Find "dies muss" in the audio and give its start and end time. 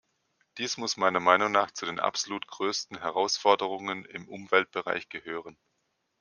0.57-0.97